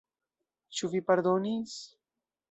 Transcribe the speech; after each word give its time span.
Ĉu 0.77 0.89
vi 0.93 1.01
pardonis? 1.09 1.75